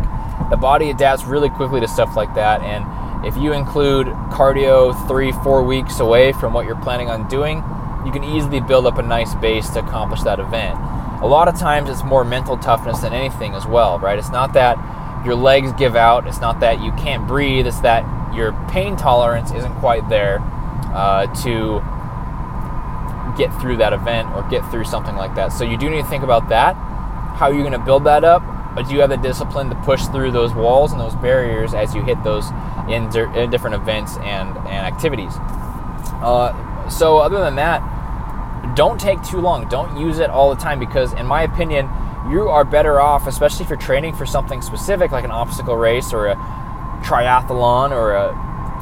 The 0.50 0.58
body 0.58 0.90
adapts 0.90 1.26
really 1.26 1.50
quickly 1.50 1.80
to 1.82 1.88
stuff 1.88 2.16
like 2.16 2.34
that, 2.36 2.62
and 2.62 2.86
If 3.22 3.36
you 3.36 3.52
include 3.52 4.08
cardio 4.32 4.96
three, 5.10 5.34
four 5.44 5.62
weeks 5.62 6.00
away 6.00 6.32
from 6.32 6.54
what 6.54 6.66
you're 6.66 6.82
planning 6.82 7.10
on 7.10 7.28
doing, 7.28 7.58
you 8.06 8.14
can 8.14 8.24
easily 8.24 8.62
build 8.62 8.88
up 8.88 8.98
a 8.98 9.02
nice 9.02 9.36
base 9.36 9.70
to 9.72 9.80
accomplish 9.80 10.22
that 10.22 10.40
event. 10.40 10.80
A 11.22 11.28
lot 11.28 11.48
of 11.48 11.60
times 11.60 11.90
it's 11.90 12.04
more 12.04 12.24
mental 12.24 12.58
toughness 12.58 13.00
than 13.00 13.14
anything 13.14 13.54
as 13.54 13.66
well, 13.66 14.00
right? 14.00 14.18
It's 14.18 14.30
not 14.30 14.54
that 14.54 14.78
your 15.26 15.36
legs 15.36 15.72
give 15.74 15.96
out, 15.96 16.28
it's 16.28 16.40
not 16.40 16.62
that 16.62 16.82
you 16.82 16.92
can't 16.94 17.28
breathe, 17.28 17.68
it's 17.68 17.82
that 17.82 18.06
your 18.34 18.54
pain 18.70 18.96
tolerance 18.96 19.52
isn't 19.52 19.76
quite 19.76 20.08
there 20.08 20.40
uh, 20.94 21.28
to 21.44 21.82
get 23.38 23.54
through 23.62 23.78
that 23.78 23.94
event 23.94 24.30
or 24.34 24.48
get 24.50 24.70
through 24.72 24.86
something 24.86 25.16
like 25.16 25.36
that. 25.36 25.50
So 25.50 25.64
you 25.64 25.78
do 25.78 25.90
need 25.90 26.04
to 26.04 26.08
think 26.08 26.24
about 26.24 26.50
that. 26.50 26.76
How 27.36 27.48
are 27.48 27.54
you 27.54 27.62
going 27.62 27.74
to 27.74 27.80
build 27.80 28.06
that 28.06 28.24
up? 28.24 28.44
But 28.76 28.88
do 28.88 28.94
you 28.94 29.02
have 29.02 29.10
the 29.10 29.18
discipline 29.18 29.70
to 29.70 29.76
push 29.78 30.06
through 30.06 30.32
those 30.32 30.54
walls 30.54 30.92
and 30.92 31.02
those 31.02 31.16
barriers 31.16 31.74
as 31.74 31.94
you 31.96 32.02
hit 32.02 32.24
those 32.24 32.50
in, 32.88 33.14
in 33.36 33.50
different 33.50 33.76
events 33.76 34.16
and, 34.18 34.56
and 34.58 34.86
activities? 34.86 35.34
Uh, 36.22 36.88
so 36.90 37.18
other 37.18 37.40
than 37.40 37.56
that, 37.56 37.82
don't 38.76 39.00
take 39.00 39.22
too 39.24 39.40
long. 39.40 39.68
Don't 39.70 39.98
use 39.98 40.20
it 40.20 40.30
all 40.30 40.54
the 40.54 40.62
time 40.62 40.80
because, 40.80 41.14
in 41.14 41.26
my 41.26 41.44
opinion, 41.44 41.90
you 42.30 42.50
are 42.50 42.64
better 42.64 43.00
off, 43.00 43.28
especially 43.28 43.64
if 43.64 43.70
you're 43.70 43.80
training 43.80 44.16
for 44.16 44.26
something 44.26 44.62
specific 44.62 45.12
like 45.12 45.26
an 45.26 45.32
obstacle 45.32 45.76
race 45.76 46.14
or 46.14 46.28
a 46.28 46.36
triathlon 47.04 47.92
or 47.92 48.14
a 48.14 48.32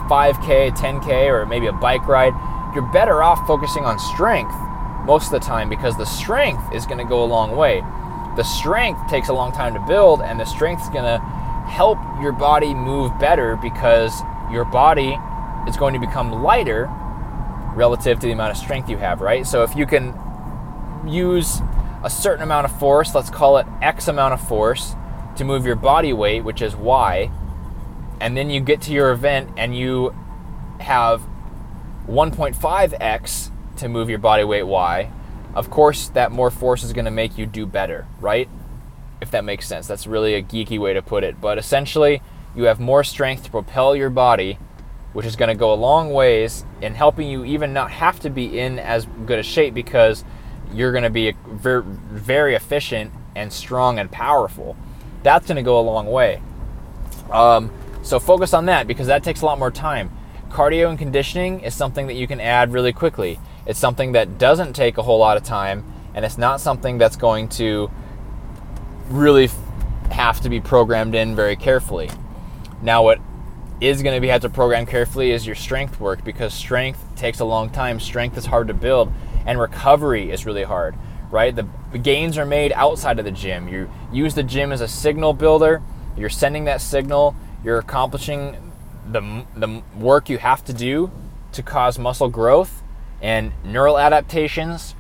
5K, 0.09 0.75
10K, 0.75 1.31
or 1.31 1.45
maybe 1.45 1.67
a 1.67 1.73
bike 1.73 2.07
ride 2.07 2.33
you're 2.77 2.85
better 2.85 3.23
off 3.23 3.47
focusing 3.47 3.85
on 3.85 3.97
strength 3.97 4.53
most 5.05 5.25
of 5.25 5.31
the 5.31 5.39
time 5.39 5.67
because 5.67 5.97
the 5.97 6.05
strength 6.05 6.71
is 6.71 6.85
going 6.85 6.99
to 6.99 7.05
go 7.05 7.23
a 7.23 7.25
long 7.25 7.55
way. 7.55 7.81
The 8.35 8.43
strength 8.43 9.09
takes 9.09 9.29
a 9.29 9.33
long 9.33 9.51
time 9.51 9.73
to 9.73 9.79
build, 9.79 10.21
and 10.21 10.39
the 10.39 10.45
strength 10.45 10.83
is 10.83 10.89
going 10.89 11.05
to 11.05 11.17
help 11.65 11.97
your 12.21 12.33
body 12.33 12.75
move 12.75 13.17
better 13.17 13.55
because 13.55 14.21
your 14.51 14.63
body 14.63 15.17
is 15.67 15.75
going 15.75 15.93
to 15.93 15.99
become 15.99 16.43
lighter 16.43 16.85
relative 17.77 18.19
to 18.19 18.27
the 18.27 18.33
amount 18.33 18.51
of 18.51 18.57
strength 18.57 18.89
you 18.89 18.97
have, 18.97 19.21
right? 19.21 19.45
So 19.45 19.63
if 19.63 19.75
you 19.75 19.85
can 19.85 20.13
use 21.07 21.61
a 22.03 22.09
certain 22.09 22.43
amount 22.43 22.65
of 22.65 22.77
force, 22.79 23.15
let's 23.15 23.29
call 23.29 23.57
it 23.57 23.67
X 23.81 24.07
amount 24.07 24.33
of 24.33 24.45
force, 24.45 24.95
to 25.37 25.45
move 25.45 25.65
your 25.65 25.75
body 25.75 26.11
weight, 26.11 26.43
which 26.43 26.61
is 26.61 26.75
Y, 26.75 27.31
and 28.19 28.35
then 28.35 28.49
you 28.49 28.59
get 28.59 28.81
to 28.81 28.91
your 28.91 29.11
event 29.11 29.51
and 29.57 29.77
you 29.77 30.13
have 30.79 31.21
1.5x 32.07 33.51
to 33.77 33.87
move 33.87 34.09
your 34.09 34.19
body 34.19 34.43
weight 34.43 34.63
y, 34.63 35.11
of 35.53 35.69
course, 35.69 36.09
that 36.09 36.31
more 36.31 36.49
force 36.49 36.83
is 36.83 36.93
going 36.93 37.05
to 37.05 37.11
make 37.11 37.37
you 37.37 37.45
do 37.45 37.65
better, 37.65 38.07
right? 38.19 38.49
If 39.21 39.31
that 39.31 39.43
makes 39.43 39.67
sense. 39.67 39.87
That's 39.87 40.07
really 40.07 40.35
a 40.35 40.43
geeky 40.43 40.79
way 40.79 40.93
to 40.93 41.01
put 41.01 41.23
it. 41.23 41.41
But 41.41 41.57
essentially, 41.57 42.21
you 42.55 42.63
have 42.63 42.79
more 42.79 43.03
strength 43.03 43.43
to 43.45 43.51
propel 43.51 43.95
your 43.95 44.09
body, 44.09 44.59
which 45.17 45.25
is 45.25 45.35
going 45.35 45.49
to 45.49 45.55
go 45.55 45.73
a 45.73 45.75
long 45.75 46.13
ways 46.13 46.63
in 46.79 46.93
helping 46.93 47.27
you 47.27 47.43
even 47.43 47.73
not 47.73 47.89
have 47.89 48.19
to 48.19 48.29
be 48.29 48.59
in 48.59 48.77
as 48.77 49.07
good 49.25 49.39
a 49.39 49.41
shape 49.43 49.73
because 49.73 50.23
you're 50.71 50.91
going 50.91 51.03
to 51.03 51.09
be 51.09 51.33
very, 51.47 51.81
very 51.81 52.53
efficient 52.53 53.11
and 53.35 53.51
strong 53.51 53.97
and 53.97 54.11
powerful. 54.11 54.77
That's 55.23 55.47
going 55.47 55.55
to 55.55 55.63
go 55.63 55.79
a 55.79 55.81
long 55.81 56.05
way. 56.05 56.39
Um, 57.31 57.71
so 58.03 58.19
focus 58.19 58.53
on 58.53 58.67
that 58.67 58.85
because 58.85 59.07
that 59.07 59.23
takes 59.23 59.41
a 59.41 59.45
lot 59.47 59.57
more 59.57 59.71
time 59.71 60.11
cardio 60.51 60.87
and 60.87 60.99
conditioning 60.99 61.61
is 61.61 61.73
something 61.73 62.05
that 62.05 62.13
you 62.13 62.27
can 62.27 62.39
add 62.39 62.71
really 62.71 62.93
quickly. 62.93 63.39
It's 63.65 63.79
something 63.79 64.11
that 64.11 64.37
doesn't 64.37 64.73
take 64.73 64.99
a 64.99 65.01
whole 65.01 65.17
lot 65.17 65.35
of 65.35 65.41
time, 65.41 65.83
and 66.13 66.23
it's 66.23 66.37
not 66.37 66.61
something 66.61 66.99
that's 66.99 67.15
going 67.15 67.49
to 67.49 67.89
really 69.09 69.49
have 70.11 70.41
to 70.41 70.49
be 70.49 70.61
programmed 70.61 71.15
in 71.15 71.35
very 71.35 71.55
carefully. 71.55 72.11
Now, 72.83 73.01
what 73.01 73.19
is 73.79 74.01
going 74.01 74.15
to 74.15 74.21
be 74.21 74.27
had 74.27 74.41
to 74.41 74.49
program 74.49 74.85
carefully 74.85 75.31
is 75.31 75.45
your 75.45 75.55
strength 75.55 75.99
work 75.99 76.23
because 76.23 76.53
strength 76.53 77.03
takes 77.15 77.39
a 77.39 77.45
long 77.45 77.69
time. 77.69 77.99
Strength 77.99 78.37
is 78.37 78.45
hard 78.45 78.67
to 78.67 78.73
build, 78.73 79.11
and 79.45 79.59
recovery 79.59 80.31
is 80.31 80.45
really 80.45 80.63
hard. 80.63 80.95
Right? 81.29 81.55
The, 81.55 81.67
gains 81.97 82.37
are 82.37 82.45
made 82.45 82.71
outside 82.73 83.19
of 83.19 83.25
the 83.25 83.31
gym. 83.31 83.67
You 83.67 83.89
use 84.13 84.33
the 84.33 84.43
gym 84.43 84.71
as 84.71 84.81
a 84.81 84.87
signal 84.87 85.33
builder. 85.33 85.81
You're 86.15 86.29
sending 86.29 86.65
that 86.65 86.81
signal. 86.81 87.35
You're 87.63 87.79
accomplishing 87.79 88.71
the, 89.09 89.45
the 89.55 89.81
work 89.95 90.29
you 90.29 90.37
have 90.37 90.63
to 90.65 90.73
do 90.73 91.11
to 91.51 91.63
cause 91.63 91.99
muscle 91.99 92.29
growth 92.29 92.81
and 93.21 93.51
neural 93.63 93.97
adaptations. 93.97 94.95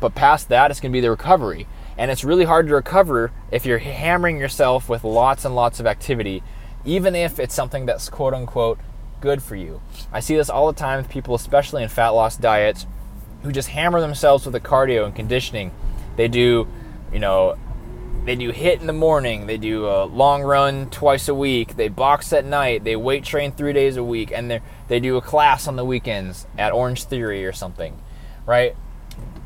But 0.00 0.14
past 0.14 0.48
that, 0.48 0.70
it's 0.70 0.80
going 0.80 0.92
to 0.92 0.96
be 0.96 1.00
the 1.00 1.10
recovery. 1.10 1.66
And 1.98 2.10
it's 2.10 2.24
really 2.24 2.44
hard 2.44 2.66
to 2.68 2.74
recover 2.74 3.30
if 3.50 3.66
you're 3.66 3.78
hammering 3.78 4.38
yourself 4.38 4.88
with 4.88 5.04
lots 5.04 5.44
and 5.44 5.54
lots 5.54 5.78
of 5.80 5.86
activity, 5.86 6.42
even 6.84 7.14
if 7.14 7.38
it's 7.38 7.54
something 7.54 7.86
that's 7.86 8.08
quote 8.08 8.34
unquote 8.34 8.78
good 9.20 9.42
for 9.42 9.56
you. 9.56 9.80
I 10.12 10.20
see 10.20 10.36
this 10.36 10.50
all 10.50 10.66
the 10.72 10.78
time 10.78 10.98
with 10.98 11.08
people, 11.08 11.34
especially 11.34 11.82
in 11.82 11.88
fat 11.88 12.10
loss 12.10 12.36
diets, 12.36 12.86
who 13.42 13.52
just 13.52 13.68
hammer 13.68 14.00
themselves 14.00 14.44
with 14.44 14.52
the 14.52 14.60
cardio 14.60 15.04
and 15.04 15.14
conditioning. 15.14 15.72
They 16.16 16.28
do, 16.28 16.66
you 17.12 17.18
know, 17.18 17.56
they 18.24 18.36
do 18.36 18.52
HIIT 18.52 18.80
in 18.80 18.86
the 18.86 18.92
morning, 18.92 19.46
they 19.46 19.56
do 19.56 19.86
a 19.86 20.04
long 20.04 20.42
run 20.42 20.90
twice 20.90 21.28
a 21.28 21.34
week, 21.34 21.76
they 21.76 21.88
box 21.88 22.32
at 22.32 22.44
night, 22.44 22.84
they 22.84 22.94
weight 22.94 23.24
train 23.24 23.52
three 23.52 23.72
days 23.72 23.96
a 23.96 24.04
week, 24.04 24.30
and 24.30 24.50
they 24.50 24.60
they 24.88 25.00
do 25.00 25.16
a 25.16 25.22
class 25.22 25.66
on 25.66 25.76
the 25.76 25.84
weekends 25.84 26.46
at 26.58 26.72
Orangetheory 26.72 27.48
or 27.48 27.52
something, 27.52 27.98
right? 28.44 28.76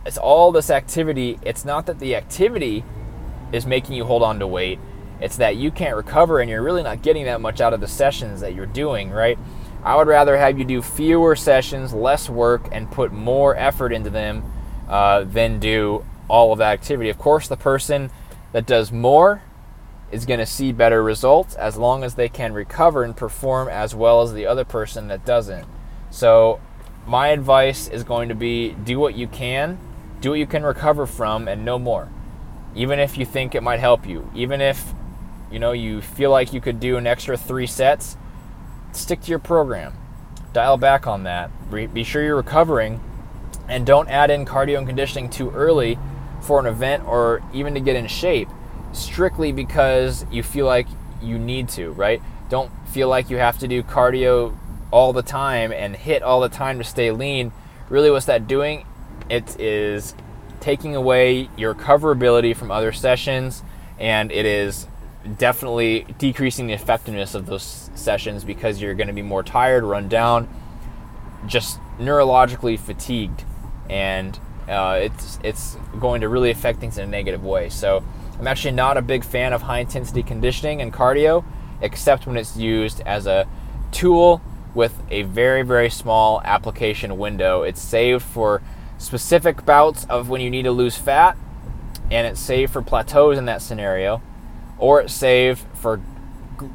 It's 0.05 0.19
all 0.19 0.53
this 0.53 0.71
activity. 0.71 1.39
It's 1.43 1.65
not 1.65 1.87
that 1.87 1.99
the 1.99 2.17
activity 2.17 2.85
is 3.53 3.65
making 3.65 3.95
you 3.95 4.05
hold 4.05 4.23
on 4.23 4.39
to 4.41 4.47
weight. 4.47 4.79
It's 5.25 5.39
that 5.39 5.57
you 5.57 5.71
can't 5.71 5.97
recover 5.97 6.41
and 6.41 6.51
you're 6.51 6.63
really 6.63 6.83
not 6.83 7.01
getting 7.01 7.25
that 7.25 7.41
much 7.41 7.63
out 7.63 7.73
of 7.73 7.81
the 7.81 7.89
sessions 7.89 8.43
that 8.43 8.55
you're 8.55 8.67
doing, 8.67 9.11
right? 9.11 9.39
I 9.83 9.97
would 9.97 10.07
rather 10.07 10.37
have 10.37 10.59
you 10.59 10.67
do 10.67 10.83
fewer 10.83 11.35
sessions, 11.35 11.95
less 11.95 12.29
work, 12.29 12.69
and 12.71 12.91
put 12.91 13.11
more 13.11 13.57
effort 13.57 13.95
into 13.95 14.11
them 14.11 14.45
uh, 14.87 15.25
than 15.25 15.61
do 15.61 16.05
all 16.29 16.53
of 16.53 16.59
that 16.59 16.75
activity. 16.75 17.09
Of 17.09 17.17
course, 17.17 17.49
the 17.49 17.57
person 17.57 18.11
that 18.53 18.67
does 18.67 18.93
more 18.93 19.41
is 20.13 20.27
going 20.27 20.41
to 20.41 20.47
see 20.47 20.73
better 20.73 21.03
results 21.03 21.55
as 21.55 21.79
long 21.79 22.05
as 22.05 22.17
they 22.17 22.29
can 22.29 22.53
recover 22.53 23.03
and 23.03 23.17
perform 23.17 23.69
as 23.69 23.95
well 23.95 24.21
as 24.21 24.35
the 24.35 24.45
other 24.45 24.65
person 24.67 25.09
that 25.09 25.25
doesn't. 25.25 25.67
So, 26.11 26.61
my 27.07 27.29
advice 27.29 27.89
is 27.89 28.05
going 28.05 28.29
to 28.29 28.35
be 28.35 28.73
do 28.73 28.99
what 28.99 29.15
you 29.15 29.27
can, 29.27 29.79
do 30.21 30.31
what 30.31 30.39
you 30.39 30.47
can 30.47 30.65
recover 30.65 31.07
from, 31.07 31.49
and 31.49 31.65
no 31.65 31.79
more. 31.79 32.11
Even 32.75 32.99
if 32.99 33.17
you 33.17 33.25
think 33.25 33.55
it 33.55 33.63
might 33.63 33.81
help 33.81 34.07
you, 34.07 34.31
even 34.35 34.61
if 34.61 34.93
you 35.55 35.61
know 35.61 35.71
you 35.71 36.03
feel 36.03 36.33
like 36.33 36.53
you 36.53 36.61
could 36.61 36.81
do 36.81 36.97
an 36.97 37.07
extra 37.07 37.37
three 37.37 37.69
sets, 37.69 38.17
stick 38.91 39.21
to 39.21 39.31
your 39.31 39.39
program. 39.39 39.95
Dial 40.53 40.77
back 40.77 41.07
on 41.07 41.23
that. 41.23 41.49
Be 41.71 42.03
sure 42.03 42.25
you're 42.25 42.35
recovering, 42.35 43.01
and 43.69 43.87
don't 43.87 44.09
add 44.09 44.31
in 44.31 44.47
cardio 44.47 44.79
and 44.79 44.87
conditioning 44.87 45.31
too 45.31 45.51
early 45.53 45.97
for 46.43 46.59
an 46.59 46.67
event 46.67 47.07
or 47.07 47.41
even 47.53 47.73
to 47.75 47.81
get 47.81 47.95
in 47.95 48.09
shape 48.09 48.49
strictly 48.93 49.53
because 49.53 50.27
you 50.29 50.43
feel 50.43 50.67
like 50.67 50.89
you 51.23 51.39
need 51.39 51.69
to, 51.69 51.93
right? 51.93 52.21
Don't 52.49 52.73
feel 52.89 53.09
like 53.09 53.31
you 53.31 53.37
have 53.37 53.57
to 53.61 53.69
do 53.69 53.85
cardio 53.85 54.59
all 54.91 55.13
the 55.13 55.23
time 55.23 55.73
and 55.73 55.95
HIIT 55.95 56.23
all 56.23 56.41
the 56.41 56.49
time 56.49 56.79
to 56.79 56.85
stay 56.85 57.13
lean. 57.13 57.53
Really, 57.89 58.11
what's 58.11 58.27
that 58.27 58.49
doing? 58.49 58.85
It 59.31 59.59
is 59.61 60.17
taking 60.59 60.97
away 60.97 61.49
your 61.57 61.75
recoverability 61.75 62.57
from 62.57 62.73
other 62.73 62.91
sessions 62.91 63.63
and 64.01 64.33
it 64.33 64.47
is 64.47 64.89
definitely 65.39 66.07
decreasing 66.19 66.67
the 66.67 66.73
effectiveness 66.73 67.35
of 67.35 67.47
those 67.47 67.91
sessions 67.95 68.45
because 68.45 68.81
you're 68.81 68.95
going 68.95 69.07
to 69.07 69.13
be 69.13 69.23
more 69.23 69.43
tired, 69.43 69.85
run 69.85 70.09
down, 70.09 70.49
just 71.47 71.79
neurologically 71.99 72.79
fatigued. 72.79 73.45
And 73.89 74.39
uh, 74.69 74.99
it's 75.03 75.39
it's 75.43 75.77
going 76.01 76.23
to 76.23 76.29
really 76.29 76.51
affect 76.51 76.81
things 76.81 76.99
in 76.99 77.05
a 77.05 77.11
negative 77.11 77.45
way. 77.45 77.69
So 77.69 78.05
I'm 78.39 78.47
actually 78.47 78.73
not 78.73 78.97
a 78.97 79.03
big 79.03 79.25
fan 79.25 79.53
of 79.53 79.63
high 79.63 79.81
intensity 79.81 80.23
conditioning 80.23 80.81
and 80.81 80.93
cardio, 80.93 81.45
except 81.81 82.27
when 82.27 82.37
it's 82.37 82.57
used 82.57 83.01
as 83.03 83.27
a 83.27 83.47
tool 83.93 84.41
with 84.75 85.01
a 85.11 85.23
very 85.23 85.63
very 85.63 85.91
small 85.91 86.41
application 86.45 87.19
window. 87.19 87.63
It's 87.63 87.81
saved 87.81 88.23
for 88.23 88.63
specific 88.99 89.65
bouts 89.65 90.05
of 90.07 90.29
when 90.29 90.41
you 90.41 90.51
need 90.51 90.63
to 90.63 90.73
lose 90.73 90.97
fat, 90.97 91.37
and 92.11 92.27
it's 92.27 92.41
saved 92.41 92.73
for 92.73 92.83
plateaus 92.83 93.39
in 93.39 93.45
that 93.45 93.61
scenario, 93.63 94.23
or 94.85 95.01
it's 95.01 95.15
saved 95.15 95.65
for 95.73 95.99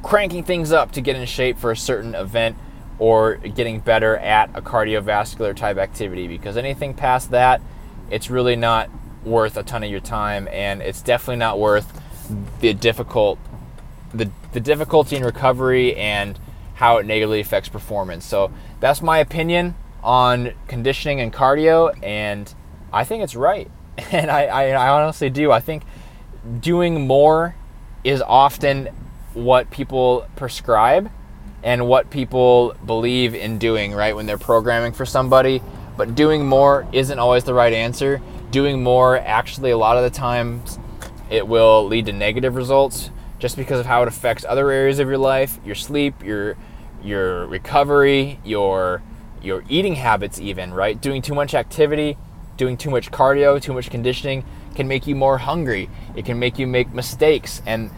cranking 0.01 0.43
things 0.43 0.71
up 0.71 0.91
to 0.91 0.99
get 0.99 1.15
in 1.15 1.23
shape 1.27 1.59
for 1.59 1.69
a 1.69 1.77
certain 1.77 2.15
event 2.15 2.57
or 2.97 3.35
getting 3.35 3.79
better 3.79 4.17
at 4.17 4.49
a 4.55 4.61
cardiovascular 4.63 5.55
type 5.55 5.77
activity 5.77 6.27
because 6.27 6.57
anything 6.57 6.91
past 6.91 7.29
that 7.29 7.61
it's 8.09 8.31
really 8.31 8.55
not 8.55 8.89
worth 9.23 9.57
a 9.57 9.61
ton 9.61 9.83
of 9.83 9.91
your 9.91 9.99
time, 9.99 10.47
and 10.51 10.81
it's 10.81 11.03
definitely 11.03 11.35
not 11.35 11.59
worth 11.59 12.01
the 12.61 12.73
difficult 12.73 13.37
the 14.11 14.31
the 14.53 14.59
difficulty 14.59 15.15
in 15.15 15.23
recovery 15.23 15.95
and 15.95 16.39
how 16.73 16.97
it 16.97 17.05
negatively 17.05 17.41
affects 17.41 17.69
performance. 17.69 18.25
So 18.25 18.51
that's 18.79 19.03
my 19.03 19.19
opinion 19.19 19.75
on 20.01 20.53
conditioning 20.67 21.21
and 21.21 21.31
cardio, 21.31 21.95
and 22.01 22.51
I 22.91 23.03
think 23.03 23.21
it's 23.23 23.35
right. 23.35 23.69
And 24.11 24.31
I, 24.31 24.45
I, 24.45 24.63
I 24.69 24.87
honestly 24.87 25.29
do. 25.29 25.51
I 25.51 25.59
think 25.59 25.83
doing 26.61 27.05
more 27.05 27.53
is 28.03 28.21
often 28.21 28.89
what 29.33 29.69
people 29.71 30.27
prescribe, 30.35 31.11
and 31.63 31.87
what 31.87 32.09
people 32.09 32.73
believe 32.85 33.35
in 33.35 33.57
doing, 33.57 33.93
right, 33.93 34.15
when 34.15 34.25
they're 34.25 34.37
programming 34.37 34.93
for 34.93 35.05
somebody. 35.05 35.61
But 35.97 36.15
doing 36.15 36.45
more 36.45 36.87
isn't 36.93 37.19
always 37.19 37.43
the 37.43 37.53
right 37.53 37.73
answer. 37.73 38.21
Doing 38.51 38.81
more, 38.81 39.17
actually, 39.17 39.71
a 39.71 39.77
lot 39.77 39.97
of 39.97 40.03
the 40.03 40.09
times, 40.09 40.79
it 41.29 41.47
will 41.47 41.85
lead 41.85 42.05
to 42.05 42.13
negative 42.13 42.55
results 42.55 43.11
just 43.37 43.57
because 43.57 43.79
of 43.79 43.85
how 43.85 44.01
it 44.01 44.07
affects 44.07 44.45
other 44.47 44.71
areas 44.71 44.99
of 44.99 45.07
your 45.07 45.17
life, 45.17 45.59
your 45.65 45.75
sleep, 45.75 46.23
your 46.23 46.57
your 47.03 47.45
recovery, 47.47 48.39
your 48.43 49.01
your 49.41 49.63
eating 49.69 49.95
habits 49.95 50.39
even, 50.39 50.73
right? 50.73 50.99
Doing 50.99 51.21
too 51.21 51.33
much 51.33 51.53
activity, 51.53 52.17
doing 52.57 52.75
too 52.77 52.89
much 52.89 53.11
cardio, 53.11 53.61
too 53.61 53.73
much 53.73 53.89
conditioning 53.89 54.43
can 54.79 54.87
make 54.87 55.05
you 55.05 55.13
more 55.13 55.37
hungry. 55.37 55.89
It 56.15 56.23
can 56.23 56.39
make 56.39 56.57
you 56.57 56.65
make 56.65 56.93
mistakes 56.93 57.61
and 57.65 57.91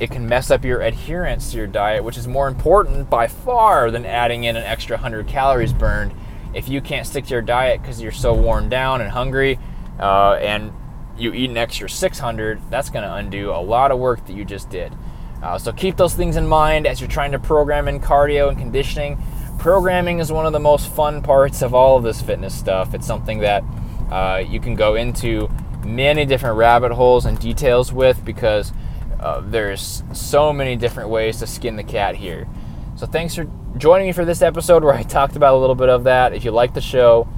it 0.00 0.10
can 0.10 0.28
mess 0.28 0.50
up 0.50 0.64
your 0.64 0.80
adherence 0.80 1.52
to 1.52 1.58
your 1.58 1.68
diet, 1.68 2.02
which 2.02 2.16
is 2.16 2.26
more 2.26 2.48
important 2.48 3.08
by 3.08 3.28
far 3.28 3.92
than 3.92 4.04
adding 4.04 4.42
in 4.42 4.56
an 4.56 4.64
extra 4.64 4.96
100 4.96 5.28
calories 5.28 5.72
burned. 5.72 6.12
If 6.52 6.68
you 6.68 6.80
can't 6.80 7.06
stick 7.06 7.26
to 7.26 7.30
your 7.30 7.42
diet 7.42 7.82
because 7.82 8.02
you're 8.02 8.10
so 8.10 8.34
worn 8.34 8.68
down 8.68 9.00
and 9.00 9.10
hungry, 9.10 9.60
uh, 10.00 10.32
and 10.40 10.72
you 11.16 11.32
eat 11.32 11.50
an 11.50 11.56
extra 11.56 11.88
600, 11.88 12.60
that's 12.68 12.90
going 12.90 13.04
to 13.04 13.14
undo 13.14 13.52
a 13.52 13.62
lot 13.62 13.92
of 13.92 14.00
work 14.00 14.26
that 14.26 14.32
you 14.32 14.44
just 14.44 14.68
did. 14.70 14.92
Uh, 15.40 15.56
so 15.56 15.70
keep 15.70 15.96
those 15.96 16.14
things 16.14 16.34
in 16.34 16.48
mind 16.48 16.84
as 16.84 17.00
you're 17.00 17.08
trying 17.08 17.30
to 17.30 17.38
program 17.38 17.86
in 17.86 18.00
cardio 18.00 18.48
and 18.48 18.58
conditioning. 18.58 19.22
Programming 19.60 20.18
is 20.18 20.32
one 20.32 20.46
of 20.46 20.52
the 20.52 20.58
most 20.58 20.88
fun 20.88 21.22
parts 21.22 21.62
of 21.62 21.74
all 21.74 21.96
of 21.96 22.02
this 22.02 22.20
fitness 22.20 22.58
stuff. 22.58 22.92
It's 22.92 23.06
something 23.06 23.38
that 23.38 23.62
uh, 24.10 24.42
you 24.44 24.58
can 24.58 24.74
go 24.74 24.96
into 24.96 25.48
many 25.84 26.24
different 26.24 26.56
rabbit 26.56 26.92
holes 26.92 27.26
and 27.26 27.38
details 27.38 27.92
with 27.92 28.24
because 28.24 28.72
uh, 29.20 29.40
there's 29.40 30.02
so 30.12 30.52
many 30.52 30.76
different 30.76 31.08
ways 31.08 31.38
to 31.38 31.46
skin 31.46 31.76
the 31.76 31.82
cat 31.82 32.14
here. 32.14 32.46
So 32.96 33.06
thanks 33.06 33.34
for 33.34 33.50
joining 33.76 34.06
me 34.06 34.12
for 34.12 34.24
this 34.24 34.42
episode 34.42 34.84
where 34.84 34.94
I 34.94 35.02
talked 35.02 35.36
about 35.36 35.54
a 35.54 35.58
little 35.58 35.74
bit 35.74 35.88
of 35.88 36.04
that. 36.04 36.32
If 36.32 36.44
you 36.44 36.50
like 36.50 36.74
the 36.74 36.80
show, 36.80 37.28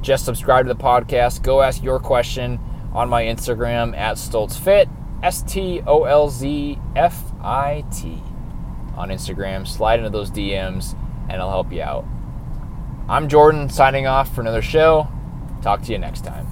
just 0.00 0.24
subscribe 0.24 0.66
to 0.66 0.72
the 0.72 0.80
podcast. 0.80 1.42
Go 1.42 1.62
ask 1.62 1.82
your 1.82 1.98
question 1.98 2.58
on 2.92 3.08
my 3.08 3.24
Instagram 3.24 3.96
at 3.96 4.16
StolzFit, 4.16 4.88
S 5.22 5.42
T 5.42 5.82
O 5.86 6.04
L 6.04 6.28
Z 6.28 6.78
F 6.96 7.22
I 7.42 7.84
T. 7.92 8.22
On 8.96 9.08
Instagram, 9.08 9.66
slide 9.66 9.98
into 9.98 10.10
those 10.10 10.30
DMs 10.30 10.96
and 11.28 11.40
I'll 11.40 11.50
help 11.50 11.72
you 11.72 11.82
out. 11.82 12.04
I'm 13.08 13.28
Jordan 13.28 13.68
signing 13.68 14.06
off 14.06 14.34
for 14.34 14.40
another 14.40 14.62
show. 14.62 15.08
Talk 15.62 15.82
to 15.82 15.92
you 15.92 15.98
next 15.98 16.24
time. 16.24 16.51